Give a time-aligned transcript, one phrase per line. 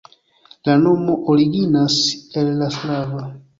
[0.69, 1.99] La nomo originas
[2.43, 3.25] el la slava.